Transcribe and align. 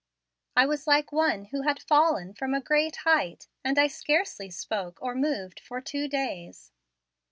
I 0.57 0.65
was 0.65 0.87
like 0.87 1.11
one 1.11 1.43
who 1.45 1.61
had 1.61 1.77
fallen 1.79 2.33
from 2.33 2.55
a 2.55 2.59
great 2.59 2.95
height, 3.05 3.47
and 3.63 3.77
I 3.77 3.85
scarcely 3.85 4.49
spoke 4.49 4.97
or 4.99 5.13
moved 5.13 5.59
for 5.59 5.79
two 5.79 6.07
days. 6.07 6.71